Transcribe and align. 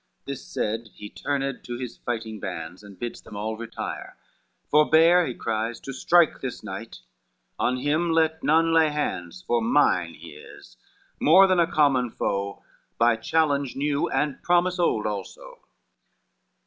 This 0.25 0.43
said, 0.43 0.87
he 0.95 1.11
turned 1.11 1.63
to 1.63 1.77
his 1.77 1.95
fighting 1.97 2.39
bands, 2.39 2.81
And 2.81 2.97
bids 2.97 3.21
them 3.21 3.35
all 3.35 3.55
retire. 3.55 4.17
"Forbear," 4.71 5.27
he 5.27 5.35
cries, 5.35 5.79
"To 5.81 5.93
strike 5.93 6.41
this 6.41 6.63
knight, 6.63 7.01
on 7.59 7.77
him 7.77 8.09
let 8.11 8.43
none 8.43 8.73
lay 8.73 8.89
hands; 8.89 9.43
For 9.45 9.61
mine 9.61 10.15
he 10.15 10.31
is, 10.31 10.75
more 11.19 11.45
than 11.45 11.59
a 11.59 11.71
common 11.71 12.09
foe, 12.09 12.63
By 12.97 13.15
challenge 13.15 13.75
new 13.75 14.09
and 14.09 14.41
promise 14.41 14.79
old 14.79 15.05
also." 15.05 15.59